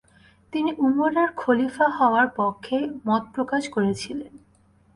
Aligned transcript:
তিনি 0.53 0.71
উমরের 0.77 1.29
খলিফা 1.35 1.87
হওয়ার 1.89 2.27
পক্ষে 2.35 2.77
মত 3.05 3.23
প্রকাশ 3.33 3.63
করেছিলেন। 3.69 4.33